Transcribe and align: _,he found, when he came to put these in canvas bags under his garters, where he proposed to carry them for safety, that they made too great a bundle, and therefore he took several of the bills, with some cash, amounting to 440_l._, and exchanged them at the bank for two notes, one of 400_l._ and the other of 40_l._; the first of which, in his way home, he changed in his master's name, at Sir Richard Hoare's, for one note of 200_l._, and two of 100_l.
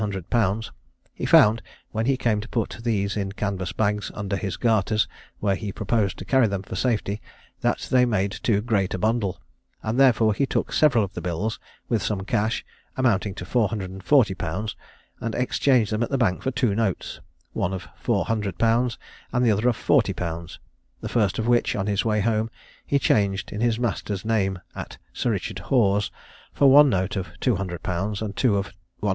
_,he 1.13 1.27
found, 1.27 1.61
when 1.91 2.07
he 2.07 2.17
came 2.17 2.41
to 2.41 2.49
put 2.49 2.79
these 2.81 3.15
in 3.15 3.31
canvas 3.31 3.71
bags 3.71 4.09
under 4.15 4.35
his 4.35 4.57
garters, 4.57 5.07
where 5.37 5.53
he 5.55 5.71
proposed 5.71 6.17
to 6.17 6.25
carry 6.25 6.47
them 6.47 6.63
for 6.63 6.75
safety, 6.75 7.21
that 7.59 7.81
they 7.91 8.03
made 8.03 8.31
too 8.31 8.61
great 8.61 8.95
a 8.95 8.97
bundle, 8.97 9.39
and 9.83 9.99
therefore 9.99 10.33
he 10.33 10.47
took 10.47 10.73
several 10.73 11.03
of 11.03 11.13
the 11.13 11.21
bills, 11.21 11.59
with 11.87 12.01
some 12.01 12.21
cash, 12.21 12.65
amounting 12.97 13.35
to 13.35 13.45
440_l._, 13.45 14.73
and 15.19 15.35
exchanged 15.35 15.91
them 15.91 16.01
at 16.01 16.09
the 16.09 16.17
bank 16.17 16.41
for 16.41 16.49
two 16.49 16.73
notes, 16.73 17.21
one 17.53 17.71
of 17.71 17.87
400_l._ 18.03 18.97
and 19.31 19.45
the 19.45 19.51
other 19.51 19.69
of 19.69 19.77
40_l._; 19.77 20.57
the 21.01 21.09
first 21.09 21.37
of 21.37 21.45
which, 21.47 21.75
in 21.75 21.85
his 21.85 22.03
way 22.03 22.21
home, 22.21 22.49
he 22.87 22.97
changed 22.97 23.51
in 23.51 23.61
his 23.61 23.77
master's 23.77 24.25
name, 24.25 24.57
at 24.73 24.97
Sir 25.13 25.29
Richard 25.29 25.59
Hoare's, 25.59 26.09
for 26.53 26.71
one 26.71 26.89
note 26.89 27.15
of 27.15 27.27
200_l._, 27.39 28.19
and 28.19 28.35
two 28.35 28.57
of 28.57 28.71
100_l. 29.03 29.09